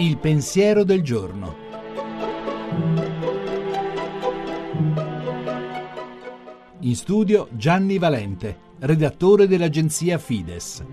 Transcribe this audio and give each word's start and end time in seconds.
Il 0.00 0.16
pensiero 0.18 0.84
del 0.84 1.02
giorno. 1.02 1.56
In 6.78 6.94
studio 6.94 7.48
Gianni 7.50 7.98
Valente, 7.98 8.58
redattore 8.78 9.48
dell'agenzia 9.48 10.18
Fides. 10.18 10.84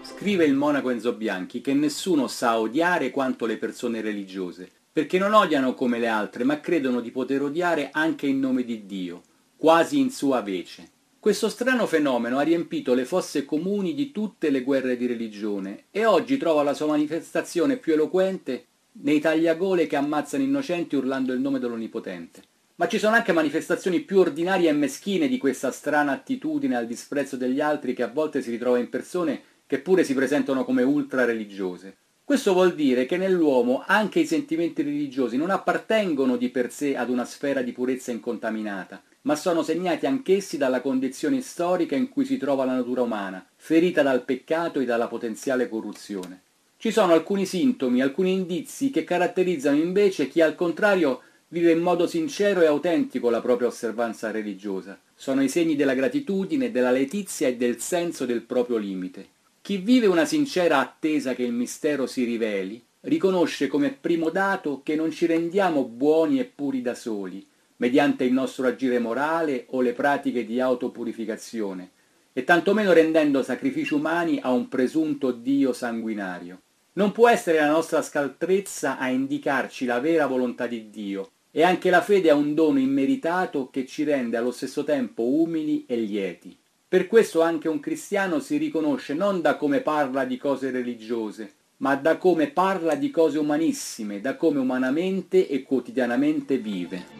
Scrive 0.00 0.46
il 0.46 0.54
monaco 0.54 0.88
Enzo 0.88 1.12
Bianchi 1.12 1.60
che 1.60 1.74
nessuno 1.74 2.28
sa 2.28 2.58
odiare 2.58 3.10
quanto 3.10 3.44
le 3.44 3.58
persone 3.58 4.00
religiose, 4.00 4.66
perché 4.90 5.18
non 5.18 5.34
odiano 5.34 5.74
come 5.74 5.98
le 5.98 6.08
altre, 6.08 6.44
ma 6.44 6.60
credono 6.60 7.02
di 7.02 7.10
poter 7.10 7.42
odiare 7.42 7.90
anche 7.92 8.26
in 8.26 8.40
nome 8.40 8.64
di 8.64 8.86
Dio, 8.86 9.20
quasi 9.58 9.98
in 9.98 10.08
sua 10.08 10.40
vece. 10.40 10.88
Questo 11.20 11.50
strano 11.50 11.84
fenomeno 11.84 12.38
ha 12.38 12.42
riempito 12.42 12.94
le 12.94 13.04
fosse 13.04 13.44
comuni 13.44 13.92
di 13.92 14.10
tutte 14.10 14.48
le 14.48 14.62
guerre 14.62 14.96
di 14.96 15.04
religione 15.04 15.84
e 15.90 16.06
oggi 16.06 16.38
trova 16.38 16.62
la 16.62 16.72
sua 16.72 16.86
manifestazione 16.86 17.76
più 17.76 17.92
eloquente 17.92 18.64
nei 18.92 19.20
tagliagole 19.20 19.86
che 19.86 19.96
ammazzano 19.96 20.42
innocenti 20.42 20.96
urlando 20.96 21.34
il 21.34 21.40
nome 21.40 21.58
dell'Onnipotente. 21.58 22.42
Ma 22.76 22.88
ci 22.88 22.98
sono 22.98 23.16
anche 23.16 23.32
manifestazioni 23.32 24.00
più 24.00 24.18
ordinarie 24.18 24.70
e 24.70 24.72
meschine 24.72 25.28
di 25.28 25.36
questa 25.36 25.70
strana 25.70 26.12
attitudine 26.12 26.74
al 26.74 26.86
disprezzo 26.86 27.36
degli 27.36 27.60
altri 27.60 27.92
che 27.92 28.02
a 28.02 28.08
volte 28.08 28.40
si 28.40 28.50
ritrova 28.50 28.78
in 28.78 28.88
persone 28.88 29.42
che 29.66 29.78
pure 29.78 30.04
si 30.04 30.14
presentano 30.14 30.64
come 30.64 30.82
ultra 30.82 31.26
religiose. 31.26 31.96
Questo 32.24 32.54
vuol 32.54 32.74
dire 32.74 33.04
che 33.04 33.18
nell'uomo 33.18 33.82
anche 33.86 34.20
i 34.20 34.26
sentimenti 34.26 34.80
religiosi 34.80 35.36
non 35.36 35.50
appartengono 35.50 36.38
di 36.38 36.48
per 36.48 36.72
sé 36.72 36.96
ad 36.96 37.10
una 37.10 37.26
sfera 37.26 37.60
di 37.60 37.72
purezza 37.72 38.10
incontaminata, 38.10 39.02
ma 39.22 39.36
sono 39.36 39.62
segnati 39.62 40.06
anch'essi 40.06 40.56
dalla 40.56 40.80
condizione 40.80 41.40
storica 41.40 41.94
in 41.94 42.08
cui 42.08 42.24
si 42.24 42.36
trova 42.36 42.64
la 42.64 42.74
natura 42.74 43.02
umana, 43.02 43.44
ferita 43.56 44.02
dal 44.02 44.24
peccato 44.24 44.80
e 44.80 44.84
dalla 44.84 45.08
potenziale 45.08 45.68
corruzione. 45.68 46.42
Ci 46.76 46.90
sono 46.90 47.12
alcuni 47.12 47.44
sintomi, 47.44 48.00
alcuni 48.00 48.32
indizi 48.32 48.90
che 48.90 49.04
caratterizzano 49.04 49.76
invece 49.76 50.28
chi 50.28 50.40
al 50.40 50.54
contrario 50.54 51.20
vive 51.48 51.72
in 51.72 51.80
modo 51.80 52.06
sincero 52.06 52.62
e 52.62 52.66
autentico 52.66 53.28
la 53.28 53.42
propria 53.42 53.68
osservanza 53.68 54.30
religiosa. 54.30 54.98
Sono 55.14 55.42
i 55.42 55.48
segni 55.48 55.76
della 55.76 55.94
gratitudine, 55.94 56.70
della 56.70 56.90
letizia 56.90 57.48
e 57.48 57.56
del 57.56 57.80
senso 57.80 58.24
del 58.24 58.42
proprio 58.42 58.78
limite. 58.78 59.28
Chi 59.60 59.76
vive 59.76 60.06
una 60.06 60.24
sincera 60.24 60.78
attesa 60.78 61.34
che 61.34 61.42
il 61.42 61.52
mistero 61.52 62.06
si 62.06 62.24
riveli, 62.24 62.82
riconosce 63.00 63.66
come 63.66 63.90
primo 63.90 64.30
dato 64.30 64.80
che 64.82 64.94
non 64.94 65.10
ci 65.10 65.26
rendiamo 65.26 65.84
buoni 65.84 66.40
e 66.40 66.44
puri 66.44 66.80
da 66.80 66.94
soli, 66.94 67.46
mediante 67.80 68.24
il 68.24 68.32
nostro 68.32 68.66
agire 68.66 68.98
morale 68.98 69.64
o 69.70 69.80
le 69.80 69.92
pratiche 69.92 70.44
di 70.44 70.60
autopurificazione, 70.60 71.90
e 72.32 72.44
tantomeno 72.44 72.92
rendendo 72.92 73.42
sacrifici 73.42 73.94
umani 73.94 74.38
a 74.40 74.52
un 74.52 74.68
presunto 74.68 75.32
Dio 75.32 75.72
sanguinario. 75.72 76.60
Non 76.92 77.12
può 77.12 77.28
essere 77.28 77.58
la 77.58 77.70
nostra 77.70 78.02
scaltrezza 78.02 78.98
a 78.98 79.08
indicarci 79.08 79.86
la 79.86 79.98
vera 79.98 80.26
volontà 80.26 80.66
di 80.66 80.90
Dio, 80.90 81.30
e 81.50 81.62
anche 81.62 81.88
la 81.88 82.02
fede 82.02 82.28
è 82.28 82.32
un 82.32 82.54
dono 82.54 82.78
immeritato 82.78 83.70
che 83.70 83.86
ci 83.86 84.04
rende 84.04 84.36
allo 84.36 84.52
stesso 84.52 84.84
tempo 84.84 85.22
umili 85.22 85.84
e 85.86 85.96
lieti. 85.96 86.56
Per 86.86 87.06
questo 87.06 87.40
anche 87.40 87.68
un 87.68 87.80
cristiano 87.80 88.40
si 88.40 88.58
riconosce 88.58 89.14
non 89.14 89.40
da 89.40 89.56
come 89.56 89.80
parla 89.80 90.24
di 90.24 90.36
cose 90.36 90.70
religiose, 90.70 91.52
ma 91.78 91.96
da 91.96 92.18
come 92.18 92.48
parla 92.48 92.94
di 92.94 93.10
cose 93.10 93.38
umanissime, 93.38 94.20
da 94.20 94.36
come 94.36 94.58
umanamente 94.58 95.48
e 95.48 95.62
quotidianamente 95.62 96.58
vive. 96.58 97.19